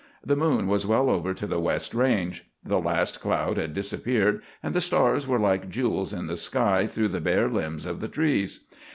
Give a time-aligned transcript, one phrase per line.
[0.25, 2.49] The moon was well over to the west range.
[2.63, 7.09] The last cloud had disappeared, and the stars were like jewels in the sky through
[7.09, 8.61] the bare limbs of the trees.